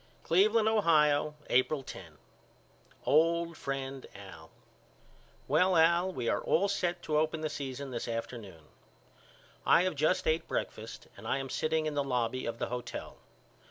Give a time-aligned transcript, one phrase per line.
[0.23, 2.17] Cleveland, Ohio, April 10.
[3.05, 4.49] OLD FRIEND AL:
[5.47, 8.63] Well Al we are all set to open the season this afternoon.
[9.63, 13.17] I have just ate breakfast and I am sitting in the lobby of the hotel.